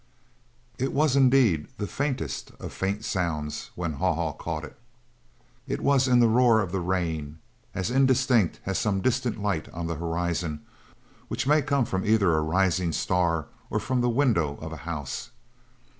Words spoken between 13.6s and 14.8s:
or from the window of a